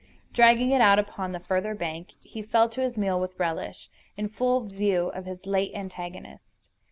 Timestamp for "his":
2.81-2.97, 5.27-5.45